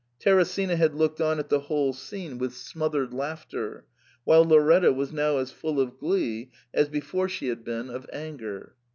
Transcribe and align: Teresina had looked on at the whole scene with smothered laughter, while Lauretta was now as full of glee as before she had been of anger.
Teresina 0.19 0.77
had 0.77 0.95
looked 0.95 1.21
on 1.21 1.37
at 1.37 1.49
the 1.49 1.59
whole 1.59 1.93
scene 1.93 2.39
with 2.39 2.55
smothered 2.55 3.13
laughter, 3.13 3.85
while 4.23 4.43
Lauretta 4.43 4.91
was 4.91 5.13
now 5.13 5.37
as 5.37 5.51
full 5.51 5.79
of 5.79 5.99
glee 5.99 6.49
as 6.73 6.89
before 6.89 7.29
she 7.29 7.49
had 7.49 7.63
been 7.63 7.87
of 7.91 8.07
anger. 8.11 8.73